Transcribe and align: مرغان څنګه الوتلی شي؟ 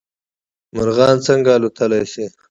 مرغان 0.75 1.17
څنګه 1.27 1.51
الوتلی 1.53 2.03
شي؟ 2.11 2.25